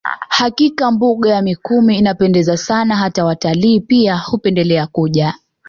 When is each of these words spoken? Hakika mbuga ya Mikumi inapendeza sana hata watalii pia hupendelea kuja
Hakika 0.29 0.91
mbuga 0.91 1.29
ya 1.29 1.41
Mikumi 1.41 1.97
inapendeza 1.97 2.57
sana 2.57 2.95
hata 2.95 3.25
watalii 3.25 3.79
pia 3.79 4.17
hupendelea 4.17 4.87
kuja 4.87 5.33